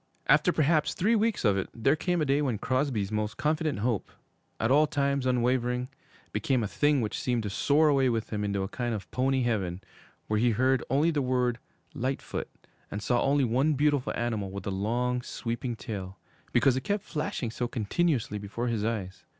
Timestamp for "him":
8.33-8.43